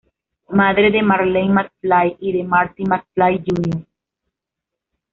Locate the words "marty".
2.43-2.85